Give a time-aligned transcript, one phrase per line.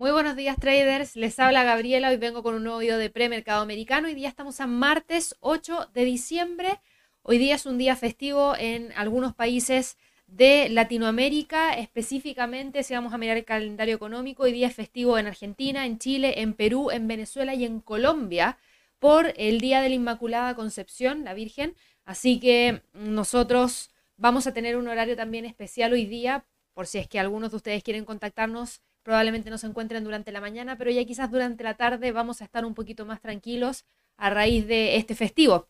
[0.00, 3.62] Muy buenos días traders, les habla Gabriela, hoy vengo con un nuevo video de premercado
[3.62, 6.80] americano, hoy día estamos a martes 8 de diciembre,
[7.22, 9.98] hoy día es un día festivo en algunos países
[10.28, 15.26] de Latinoamérica, específicamente si vamos a mirar el calendario económico, hoy día es festivo en
[15.26, 18.56] Argentina, en Chile, en Perú, en Venezuela y en Colombia
[19.00, 21.74] por el Día de la Inmaculada Concepción, la Virgen,
[22.04, 27.08] así que nosotros vamos a tener un horario también especial hoy día, por si es
[27.08, 31.04] que algunos de ustedes quieren contactarnos probablemente no se encuentren durante la mañana, pero ya
[31.04, 33.84] quizás durante la tarde vamos a estar un poquito más tranquilos
[34.16, 35.68] a raíz de este festivo.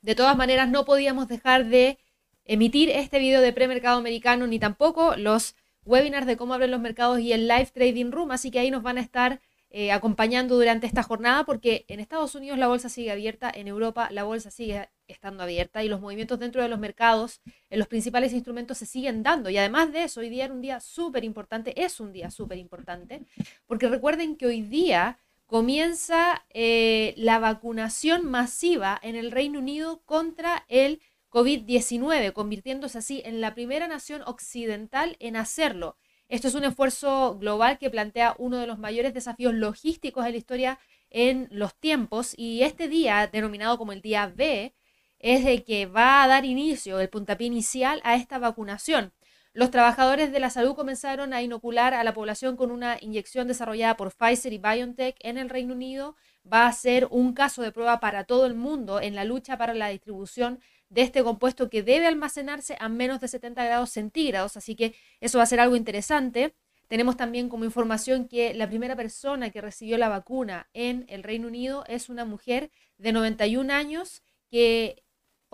[0.00, 1.98] De todas maneras, no podíamos dejar de
[2.44, 5.54] emitir este video de premercado americano ni tampoco los
[5.84, 8.82] webinars de cómo abren los mercados y el live trading room, así que ahí nos
[8.82, 13.10] van a estar eh, acompañando durante esta jornada porque en Estados Unidos la bolsa sigue
[13.10, 17.40] abierta, en Europa la bolsa sigue estando abierta y los movimientos dentro de los mercados
[17.70, 19.50] en los principales instrumentos se siguen dando.
[19.50, 22.58] Y además de eso, hoy día era un día súper importante, es un día súper
[22.58, 23.22] importante,
[23.66, 30.64] porque recuerden que hoy día comienza eh, la vacunación masiva en el Reino Unido contra
[30.68, 31.00] el
[31.30, 35.96] COVID-19, convirtiéndose así en la primera nación occidental en hacerlo.
[36.28, 40.36] Esto es un esfuerzo global que plantea uno de los mayores desafíos logísticos de la
[40.38, 40.78] historia
[41.10, 44.74] en los tiempos y este día, denominado como el día B,
[45.22, 49.12] es el que va a dar inicio, el puntapié inicial a esta vacunación.
[49.54, 53.96] Los trabajadores de la salud comenzaron a inocular a la población con una inyección desarrollada
[53.96, 56.16] por Pfizer y BioNTech en el Reino Unido.
[56.50, 59.74] Va a ser un caso de prueba para todo el mundo en la lucha para
[59.74, 64.74] la distribución de este compuesto que debe almacenarse a menos de 70 grados centígrados, así
[64.74, 66.54] que eso va a ser algo interesante.
[66.88, 71.48] Tenemos también como información que la primera persona que recibió la vacuna en el Reino
[71.48, 75.01] Unido es una mujer de 91 años que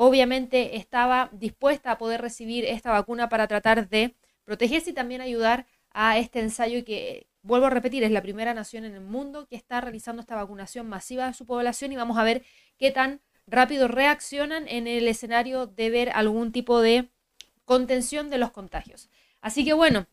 [0.00, 5.66] obviamente estaba dispuesta a poder recibir esta vacuna para tratar de protegerse y también ayudar
[5.90, 9.56] a este ensayo que, vuelvo a repetir, es la primera nación en el mundo que
[9.56, 12.44] está realizando esta vacunación masiva de su población y vamos a ver
[12.78, 17.08] qué tan rápido reaccionan en el escenario de ver algún tipo de
[17.64, 19.10] contención de los contagios.
[19.40, 20.06] Así que bueno,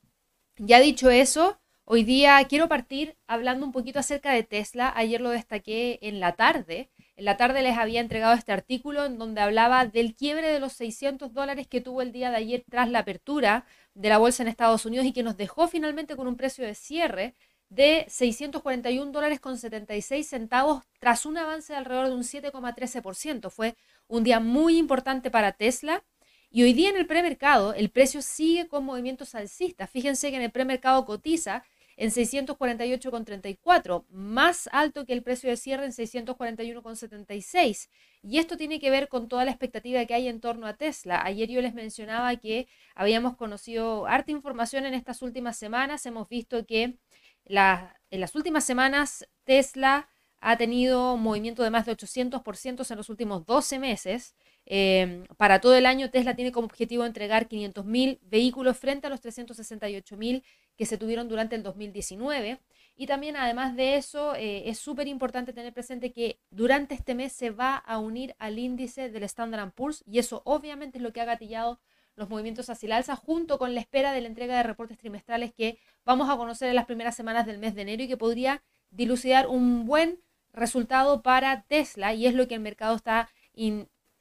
[0.57, 4.91] ya dicho eso, hoy día quiero partir hablando un poquito acerca de Tesla.
[4.95, 6.89] Ayer lo destaqué en la tarde.
[7.17, 10.73] En la tarde les había entregado este artículo en donde hablaba del quiebre de los
[10.73, 14.49] 600 dólares que tuvo el día de ayer tras la apertura de la bolsa en
[14.49, 17.33] Estados Unidos y que nos dejó finalmente con un precio de cierre
[17.69, 23.49] de 641 dólares con 76 centavos tras un avance de alrededor de un 7,13%.
[23.49, 23.75] Fue
[24.07, 26.03] un día muy importante para Tesla.
[26.51, 29.89] Y hoy día en el premercado el precio sigue con movimientos alcistas.
[29.89, 31.63] Fíjense que en el premercado cotiza
[31.97, 37.89] en 648,34, más alto que el precio de cierre en 641,76.
[38.21, 41.21] Y esto tiene que ver con toda la expectativa que hay en torno a Tesla.
[41.23, 46.05] Ayer yo les mencionaba que habíamos conocido harta información en estas últimas semanas.
[46.05, 46.97] Hemos visto que
[47.45, 53.45] en las últimas semanas, Tesla ha tenido movimiento de más de 800% en los últimos
[53.45, 54.35] 12 meses.
[54.65, 59.21] Em, para todo el año, Tesla tiene como objetivo entregar 500.000 vehículos frente a los
[59.21, 60.43] 368.000
[60.75, 62.59] que se tuvieron durante el 2019.
[62.97, 67.33] Y también, además de eso, eh, es súper importante tener presente que durante este mes
[67.33, 71.21] se va a unir al índice del Standard Poor's y eso obviamente es lo que
[71.21, 71.79] ha gatillado
[72.15, 75.53] los movimientos hacia el alza, junto con la espera de la entrega de reportes trimestrales
[75.53, 78.63] que vamos a conocer en las primeras semanas del mes de enero y que podría
[78.89, 80.21] dilucidar un buen
[80.53, 83.29] resultado para Tesla y es lo que el mercado está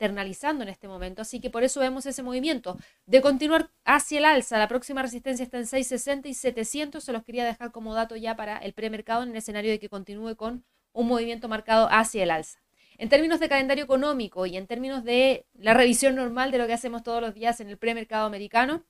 [0.05, 1.23] internalizando en este momento.
[1.23, 2.77] Así que por eso vemos ese movimiento
[3.07, 4.59] de continuar hacia el alza.
[4.59, 7.03] La próxima resistencia está en 660 y 700.
[7.03, 9.89] Se los quería dejar como dato ya para el premercado en el escenario de que
[9.89, 12.61] continúe con un movimiento marcado hacia el alza.
[12.99, 16.75] En términos de calendario económico y en términos de la revisión normal de lo que
[16.75, 18.85] hacemos todos los días en el premercado americano,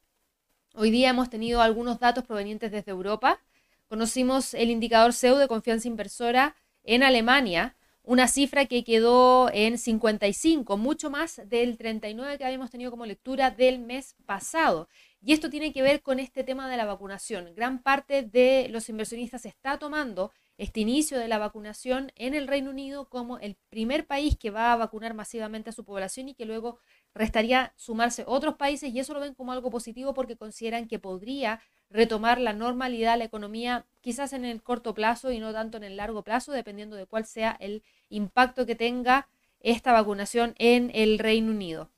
[0.74, 3.40] hoy día hemos tenido algunos datos provenientes desde Europa.
[3.88, 10.76] Conocimos el indicador CEU de confianza inversora en Alemania, una cifra que quedó en 55,
[10.76, 14.88] mucho más del 39 que habíamos tenido como lectura del mes pasado.
[15.22, 17.54] Y esto tiene que ver con este tema de la vacunación.
[17.54, 22.70] Gran parte de los inversionistas está tomando este inicio de la vacunación en el Reino
[22.70, 26.44] Unido como el primer país que va a vacunar masivamente a su población y que
[26.44, 26.78] luego
[27.14, 31.60] restaría sumarse otros países y eso lo ven como algo positivo porque consideran que podría
[31.90, 35.96] retomar la normalidad la economía quizás en el corto plazo y no tanto en el
[35.96, 39.28] largo plazo dependiendo de cuál sea el impacto que tenga
[39.60, 41.90] esta vacunación en el Reino Unido.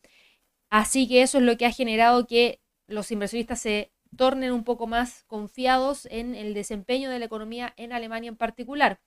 [0.71, 4.87] Así que eso es lo que ha generado que los inversionistas se tornen un poco
[4.87, 9.01] más confiados en el desempeño de la economía en Alemania en particular.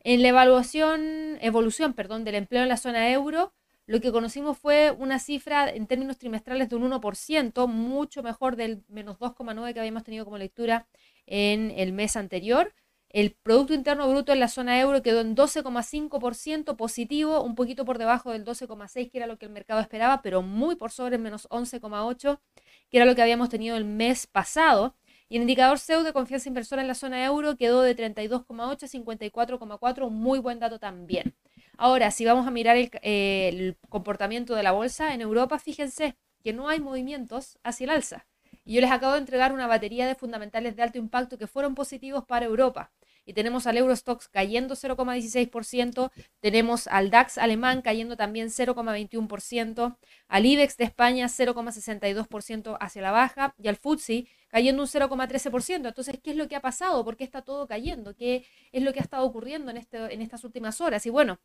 [0.00, 3.54] En la evaluación, evolución perdón, del empleo en la zona euro,
[3.86, 8.82] lo que conocimos fue una cifra en términos trimestrales de un 1%, mucho mejor del
[8.88, 10.86] menos 2,9 que habíamos tenido como lectura
[11.26, 12.74] en el mes anterior.
[13.10, 17.98] El Producto Interno Bruto en la zona euro quedó en 12,5% positivo, un poquito por
[17.98, 21.48] debajo del 12,6% que era lo que el mercado esperaba, pero muy por sobre menos
[21.50, 22.40] 11,8%,
[22.90, 24.96] que era lo que habíamos tenido el mes pasado.
[25.28, 28.88] Y el indicador CEU de confianza inversora en la zona euro quedó de 32,8 a
[28.88, 31.36] 54,4, un muy buen dato también.
[31.76, 36.68] Ahora, si vamos a mirar el, comportamiento de la bolsa en Europa, fíjense que no
[36.68, 38.26] hay movimientos hacia el alza.
[38.64, 41.74] Y yo les acabo de entregar una batería de fundamentales de alto impacto que fueron
[41.74, 42.92] positivos para Europa.
[43.26, 46.10] Y tenemos al Eurostox cayendo 0,16%,
[46.40, 49.96] tenemos al DAX alemán cayendo también 0,21%,
[50.28, 55.88] al IBEX de España 0,62% hacia la baja y al FTSE cayendo un 0,13%.
[55.88, 57.02] Entonces, ¿qué es lo que ha pasado?
[57.04, 58.14] ¿Por qué está todo cayendo?
[58.14, 61.06] ¿Qué es lo que ha estado ocurriendo en, este, en estas últimas horas?
[61.06, 61.40] Y bueno,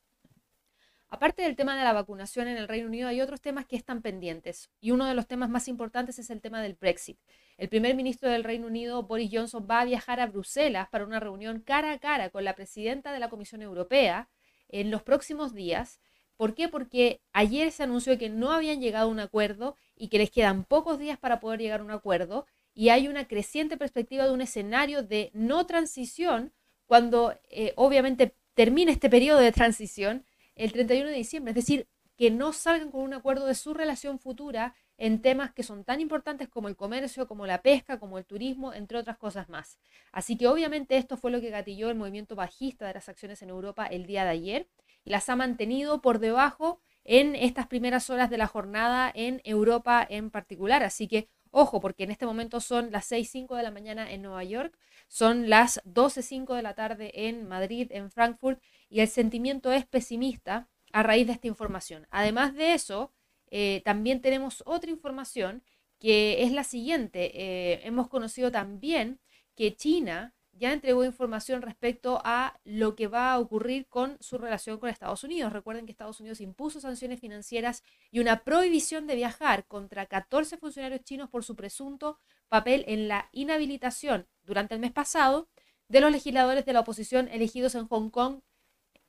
[1.12, 4.04] Aparte del tema de la vacunación en el Reino Unido, hay otros temas que están
[4.04, 4.70] pendientes.
[4.80, 7.18] Y uno de los temas más importantes es el tema del Brexit.
[7.58, 11.20] El primer ministro del Reino Unido, Boris Johnson, va a viajar a Bruselas para una
[11.20, 14.30] reunión cara a cara con la presidenta de la Comisión Europea
[14.68, 16.00] en los próximos días.
[16.38, 16.70] ¿Por qué?
[16.70, 20.64] Porque ayer se anunció que no habían llegado a un acuerdo y que les quedan
[20.64, 22.46] pocos días para poder llegar a un acuerdo.
[22.76, 26.54] Y hay una creciente perspectiva de un escenario de no transición
[26.86, 30.24] cuando eh, obviamente termine este periodo de transición
[30.60, 31.52] el 31 de diciembre.
[31.52, 35.64] Es decir, que no salgan con un acuerdo de su relación futura en temas que
[35.64, 39.48] son tan importantes como el comercio, como la pesca, como el turismo, entre otras cosas
[39.48, 39.80] más.
[40.12, 43.50] Así que obviamente esto fue lo que gatilló el movimiento bajista de las acciones en
[43.50, 44.68] Europa el día de ayer
[45.06, 50.06] y las ha mantenido por debajo en estas primeras horas de la jornada en Europa
[50.10, 50.84] en particular.
[50.84, 54.44] Así que ojo, porque en este momento son las 6.05 de la mañana en Nueva
[54.44, 59.86] York, son las 12.05 de la tarde en Madrid, en Frankfurt y el sentimiento es
[59.86, 62.08] pesimista a raíz de esta información.
[62.12, 63.12] Además de eso,
[63.52, 65.64] eh, también tenemos otra información
[66.00, 67.32] que es la siguiente.
[67.34, 69.20] Eh, hemos conocido también
[69.56, 74.78] que China ya entregó información respecto a lo que va a ocurrir con su relación
[74.78, 75.54] con Estados Unidos.
[75.54, 81.02] Recuerden que Estados Unidos impuso sanciones financieras y una prohibición de viajar contra 14 funcionarios
[81.04, 82.20] chinos por su presunto
[82.50, 85.48] papel en la inhabilitación durante el mes pasado
[85.88, 88.42] de los legisladores de la oposición elegidos en Hong Kong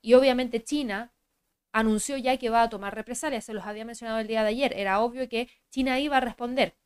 [0.01, 1.13] y obviamente China
[1.73, 4.73] anunció ya que va a tomar represalias, se los había mencionado el día de ayer,
[4.77, 6.77] era obvio que China iba a responder.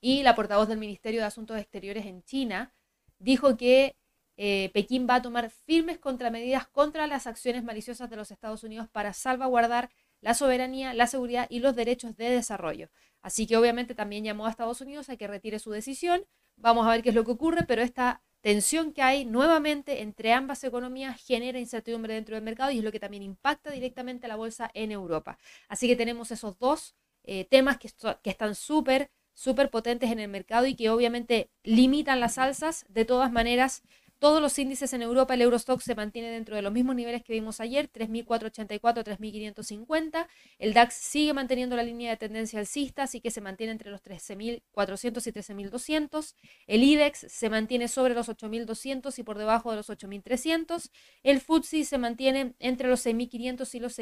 [0.00, 2.72] Y la portavoz del Ministerio de Asuntos Exteriores en China
[3.18, 3.96] dijo que
[4.36, 8.88] eh, Pekín va a tomar firmes contramedidas contra las acciones maliciosas de los Estados Unidos
[8.90, 9.90] para salvaguardar
[10.20, 12.90] la soberanía, la seguridad y los derechos de desarrollo.
[13.22, 16.24] Así que obviamente también llamó a Estados Unidos a que retire su decisión.
[16.56, 20.32] Vamos a ver qué es lo que ocurre, pero esta tensión que hay nuevamente entre
[20.32, 24.28] ambas economías genera incertidumbre dentro del mercado y es lo que también impacta directamente a
[24.28, 25.38] la bolsa en Europa.
[25.68, 27.90] Así que tenemos esos dos eh, temas que,
[28.22, 32.86] que están súper, súper potentes en el mercado y que obviamente limitan las alzas.
[32.88, 33.82] De todas maneras,
[34.18, 37.34] todos los índices en Europa, el Eurostock se mantiene dentro de los mismos niveles que
[37.34, 40.26] vimos ayer, 3.484, 3.550.
[40.58, 44.02] El DAX sigue manteniendo la línea de tendencia alcista, así que se mantiene entre los
[44.02, 46.34] 13.400 y 13.200.
[46.66, 50.90] El IBEX se mantiene sobre los 8.200 y por debajo de los 8.300.
[51.22, 53.98] El FTSE se mantiene entre los 6.500 y los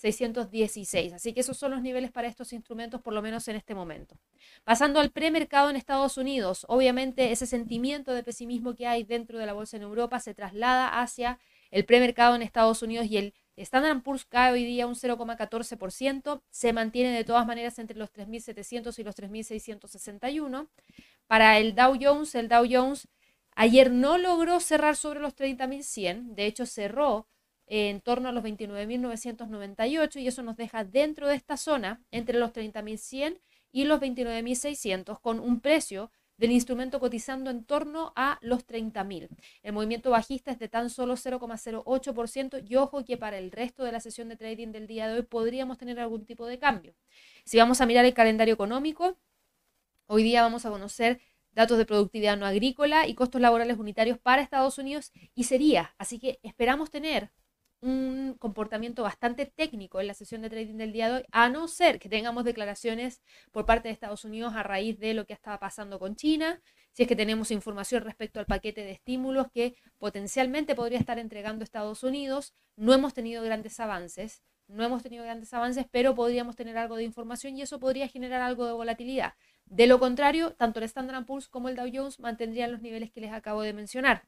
[0.00, 1.12] 6.616.
[1.14, 4.16] Así que esos son los niveles para estos instrumentos, por lo menos en este momento.
[4.64, 9.46] Pasando al premercado en Estados Unidos, obviamente ese sentimiento de pesimismo que hay dentro de
[9.46, 11.38] la bolsa en Europa se traslada hacia
[11.70, 16.72] el premercado en Estados Unidos y el Standard Poor's cae hoy día un 0,14%, se
[16.72, 20.68] mantiene de todas maneras entre los 3.700 y los 3.661.
[21.26, 23.08] Para el Dow Jones, el Dow Jones
[23.54, 27.26] ayer no logró cerrar sobre los 30.100, de hecho cerró
[27.72, 32.52] en torno a los 29.998 y eso nos deja dentro de esta zona entre los
[32.52, 33.38] 30.100
[33.70, 39.28] y los 29.600 con un precio del instrumento cotizando en torno a los 30.000.
[39.62, 43.92] El movimiento bajista es de tan solo 0,08% y ojo que para el resto de
[43.92, 46.96] la sesión de trading del día de hoy podríamos tener algún tipo de cambio.
[47.44, 49.16] Si vamos a mirar el calendario económico,
[50.06, 51.20] hoy día vamos a conocer
[51.52, 56.18] datos de productividad no agrícola y costos laborales unitarios para Estados Unidos y sería, así
[56.18, 57.30] que esperamos tener
[57.82, 61.66] un comportamiento bastante técnico en la sesión de trading del día de hoy, a no
[61.68, 63.22] ser que tengamos declaraciones
[63.52, 66.60] por parte de Estados Unidos a raíz de lo que estaba pasando con China,
[66.92, 71.64] si es que tenemos información respecto al paquete de estímulos que potencialmente podría estar entregando
[71.64, 72.54] Estados Unidos.
[72.76, 77.04] No hemos tenido grandes avances, no hemos tenido grandes avances, pero podríamos tener algo de
[77.04, 79.34] información y eso podría generar algo de volatilidad.
[79.66, 83.20] De lo contrario, tanto el Standard Poor's como el Dow Jones mantendrían los niveles que
[83.20, 84.24] les acabo de mencionar.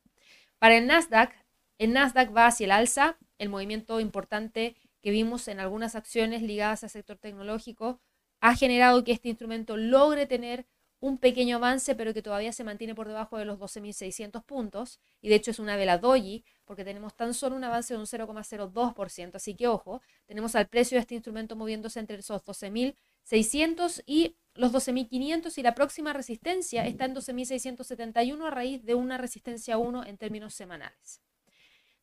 [0.59, 1.35] Para el Nasdaq,
[1.79, 6.85] el Nasdaq va hacia el alza, el movimiento importante que vimos en algunas acciones ligadas
[6.85, 8.01] al sector tecnológico
[8.41, 10.65] ha generado que este instrumento logre tener
[11.01, 15.01] un pequeño avance, pero que todavía se mantiene por debajo de los 12.600 puntos.
[15.21, 18.07] Y de hecho es una vela doji, porque tenemos tan solo un avance de un
[18.07, 19.35] 0,02%.
[19.35, 24.73] Así que ojo, tenemos al precio de este instrumento moviéndose entre esos 12.600 y los
[24.73, 30.19] 12.500 y la próxima resistencia está en 12.671 a raíz de una resistencia 1 en
[30.19, 31.21] términos semanales.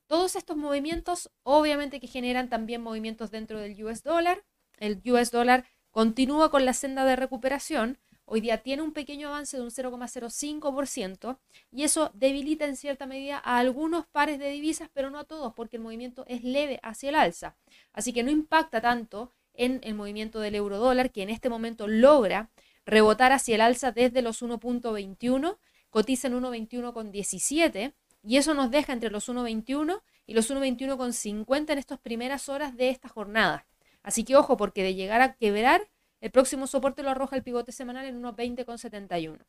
[0.10, 4.44] Todos estos movimientos obviamente que generan también movimientos dentro del US dólar.
[4.80, 8.00] El US dólar continúa con la senda de recuperación.
[8.26, 11.38] Hoy día tiene un pequeño avance de un 0,05%
[11.72, 15.54] y eso debilita en cierta medida a algunos pares de divisas, pero no a todos,
[15.54, 17.56] porque el movimiento es leve hacia el alza.
[17.94, 21.88] Así que no impacta tanto en el movimiento del euro dólar, que en este momento
[21.88, 22.50] logra
[22.84, 25.60] rebotar hacia el alza desde los 1.21,
[25.92, 32.00] cotiza en 1.21,17 y eso nos deja entre los 1.21 y los 1.21,50 en estas
[32.00, 33.66] primeras horas de esta jornada.
[34.04, 35.90] Así que ojo, porque de llegar a quebrar,
[36.22, 39.40] el próximo soporte lo arroja el pivote semanal en 1.20,71.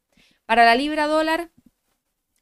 [0.47, 1.51] Para la libra dólar,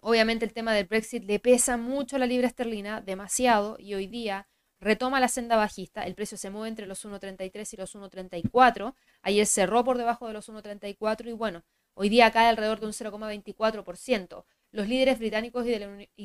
[0.01, 4.07] obviamente el tema del Brexit le pesa mucho a la libra esterlina, demasiado, y hoy
[4.07, 4.47] día
[4.81, 9.47] retoma la senda bajista, el precio se mueve entre los 1.33 y los 1.34, ayer
[9.47, 14.45] cerró por debajo de los 1.34 y bueno, hoy día cae alrededor de un 0,24%.
[14.71, 15.71] Los líderes británicos y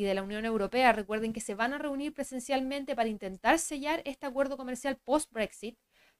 [0.03, 4.25] de, la, Unión Europea recuerden que se van a reunir presencialmente para intentar sellar este
[4.25, 5.77] acuerdo comercial post-Brexit,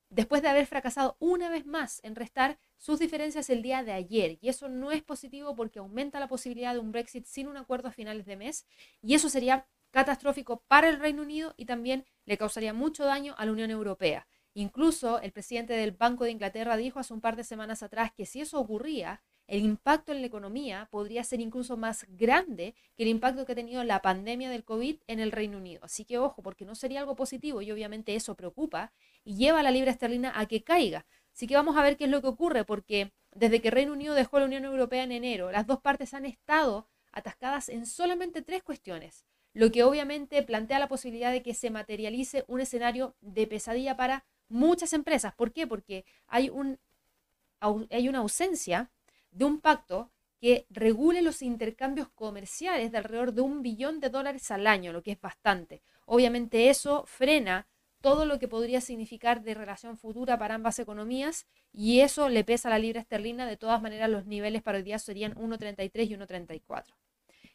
[0.09, 4.37] después de haber fracasado una vez más en restar sus diferencias el día de ayer.
[4.39, 7.89] Y eso no es positivo porque aumenta la posibilidad de un Brexit sin un acuerdo
[7.89, 8.65] a finales de mes,
[9.01, 13.45] y eso sería catastrófico para el Reino Unido y también le causaría mucho daño a
[13.45, 14.27] la Unión Europea.
[14.53, 18.25] Incluso el presidente del Banco de Inglaterra dijo hace un par de semanas atrás que
[18.25, 23.09] si eso ocurría, el impacto en la economía podría ser incluso más grande que el
[23.09, 25.81] impacto que ha tenido la pandemia del COVID en el Reino Unido.
[25.83, 29.63] Así que ojo, porque no sería algo positivo y obviamente eso preocupa y lleva a
[29.63, 31.05] la libra esterlina a que caiga.
[31.33, 34.13] Así que vamos a ver qué es lo que ocurre, porque desde que Reino Unido
[34.13, 38.63] dejó la Unión Europea en enero, las dos partes han estado atascadas en solamente tres
[38.63, 43.95] cuestiones lo que obviamente plantea la posibilidad de que se materialice un escenario de pesadilla
[43.95, 45.33] para muchas empresas.
[45.35, 45.67] ¿Por qué?
[45.67, 46.79] Porque hay, un,
[47.59, 48.91] hay una ausencia
[49.33, 54.51] de un pacto que regule los intercambios comerciales de alrededor de un billón de dólares
[54.51, 55.81] al año, lo que es bastante.
[56.05, 57.67] Obviamente eso frena
[58.01, 62.67] todo lo que podría significar de relación futura para ambas economías y eso le pesa
[62.67, 63.47] a la libra esterlina.
[63.47, 66.83] De todas maneras, los niveles para hoy día serían 1.33 y 1.34.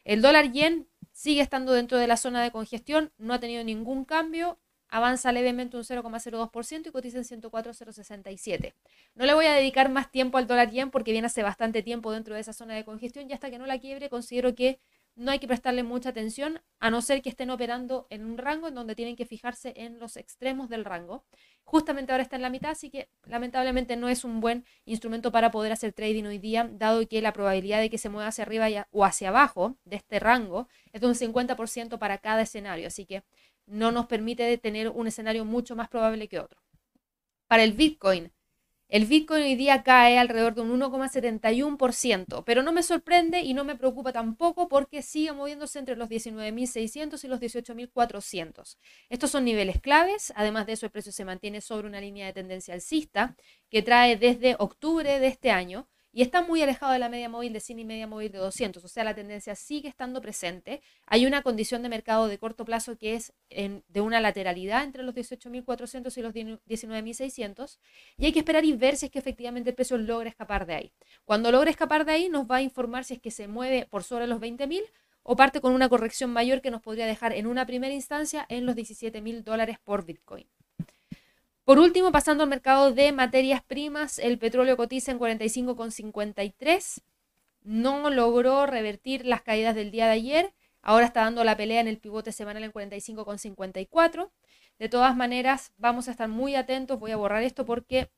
[0.03, 4.05] El dólar yen sigue estando dentro de la zona de congestión, no ha tenido ningún
[4.05, 4.57] cambio,
[4.89, 8.75] avanza levemente un 0,02% y cotiza en 104,067.
[9.15, 12.11] No le voy a dedicar más tiempo al dólar yen porque viene hace bastante tiempo
[12.11, 14.79] dentro de esa zona de congestión y hasta que no la quiebre considero que
[15.19, 18.69] no hay que prestarle mucha atención, a no ser que estén operando en un rango
[18.69, 21.25] en donde tienen que fijarse en los extremos del rango.
[21.65, 25.51] Justamente ahora está en la mitad, así que lamentablemente no es un buen instrumento para
[25.51, 28.87] poder hacer trading hoy día, dado que la probabilidad de que se mueva hacia arriba
[28.91, 33.23] o hacia abajo de este rango es de un 50% para cada escenario, así que
[33.69, 36.61] no nos permite tener un escenario mucho más probable que otro.
[37.47, 38.31] Para el Bitcoin,
[38.89, 43.63] el Bitcoin hoy día cae alrededor de un 1,71%, pero no me sorprende y no
[43.63, 48.77] me preocupa tampoco porque sigue moviéndose entre los 19.600 y los 18.400.
[49.09, 52.33] Estos son niveles claves, además de eso el precio se mantiene sobre una línea de
[52.33, 53.35] tendencia alcista
[53.69, 57.53] que trae desde octubre de este año y está muy alejado de la media móvil
[57.53, 60.81] de 100 y media móvil de 200, o sea, la tendencia sigue estando presente.
[61.05, 65.13] Hay una condición de mercado de corto plazo que es de una lateralidad entre los
[65.13, 67.79] 18.400 y los 19.600
[68.17, 70.75] y hay que esperar y ver si es que efectivamente el precio logra escapar de
[70.75, 70.93] ahí.
[71.25, 74.03] Cuando logre escapar de ahí nos va a informar si es que se mueve por
[74.03, 74.81] sobre los 20.000
[75.23, 78.65] o parte con una corrección mayor que nos podría dejar en una primera instancia en
[78.65, 80.47] los 17.000 dólares por Bitcoin.
[81.69, 87.03] Por último, pasando al mercado de materias primas, el petróleo cotiza en 45,53.
[87.61, 90.53] No logró revertir las caídas del día de ayer.
[90.81, 94.31] Ahora está dando la pelea en el pivote semanal en 45,54.
[94.79, 96.99] De todas maneras, vamos a estar muy atentos.
[96.99, 98.09] Voy a borrar esto porque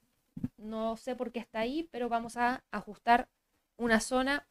[0.56, 3.28] no sé por qué está ahí, pero vamos a ajustar
[3.76, 4.48] una zona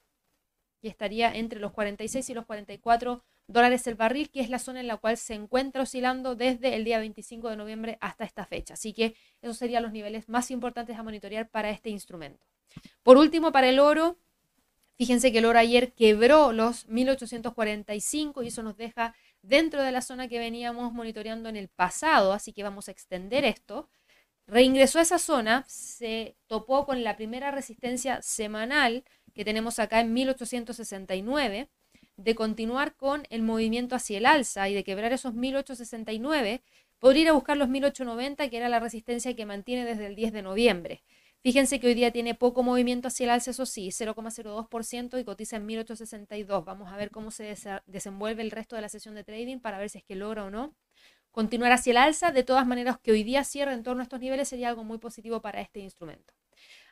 [0.82, 4.80] que estaría entre los 46 y los 44 dólares el barril, que es la zona
[4.80, 8.74] en la cual se encuentra oscilando desde el día 25 de noviembre hasta esta fecha.
[8.74, 12.46] Así que esos serían los niveles más importantes a monitorear para este instrumento.
[13.02, 14.18] Por último, para el oro,
[14.96, 20.02] fíjense que el oro ayer quebró los 1845 y eso nos deja dentro de la
[20.02, 23.88] zona que veníamos monitoreando en el pasado, así que vamos a extender esto.
[24.46, 29.04] Reingresó a esa zona, se topó con la primera resistencia semanal
[29.34, 31.68] que tenemos acá en 1869
[32.22, 36.62] de continuar con el movimiento hacia el alza y de quebrar esos 1869,
[36.98, 40.32] podría ir a buscar los 1890, que era la resistencia que mantiene desde el 10
[40.32, 41.02] de noviembre.
[41.42, 45.56] Fíjense que hoy día tiene poco movimiento hacia el alza, eso sí, 0,02% y cotiza
[45.56, 46.64] en 1862.
[46.66, 49.88] Vamos a ver cómo se desenvuelve el resto de la sesión de trading para ver
[49.88, 50.74] si es que logra o no
[51.30, 52.32] continuar hacia el alza.
[52.32, 54.98] De todas maneras, que hoy día cierre en torno a estos niveles sería algo muy
[54.98, 56.34] positivo para este instrumento.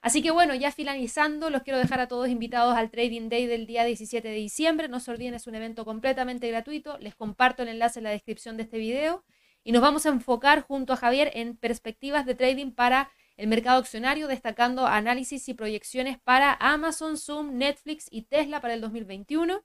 [0.01, 3.67] Así que bueno, ya finalizando, los quiero dejar a todos invitados al Trading Day del
[3.67, 4.89] día 17 de diciembre.
[4.89, 6.99] No se olviden, es un evento completamente gratuito.
[6.99, 9.25] Les comparto el enlace en la descripción de este video.
[9.65, 13.79] Y nos vamos a enfocar junto a Javier en perspectivas de trading para el mercado
[13.79, 19.63] accionario, destacando análisis y proyecciones para Amazon, Zoom, Netflix y Tesla para el 2021.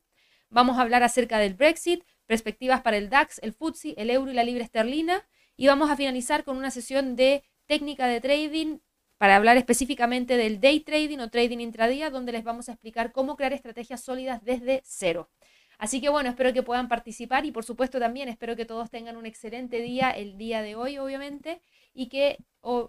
[0.50, 4.36] Vamos a hablar acerca del Brexit, perspectivas para el DAX, el FTSE, el euro y
[4.36, 5.28] la libra esterlina.
[5.56, 8.80] Y vamos a finalizar con una sesión de técnica de trading
[9.24, 13.38] para hablar específicamente del day trading o trading intradía, donde les vamos a explicar cómo
[13.38, 15.30] crear estrategias sólidas desde cero.
[15.77, 19.15] Así que bueno, espero que puedan participar y por supuesto también espero que todos tengan
[19.15, 21.62] un excelente día el día de hoy, obviamente,
[21.94, 22.38] y que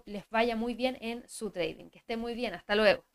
[0.05, 1.89] les vaya muy bien en su trading.
[1.89, 2.53] Que esté muy bien.
[2.53, 3.05] Hasta luego.